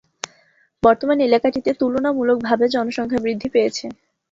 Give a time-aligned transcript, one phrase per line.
[0.83, 3.85] বর্তমানে এলাকাটিতে তুলনামূলকভাবে জনসংখ্যা বৃদ্ধি পেয়েছে।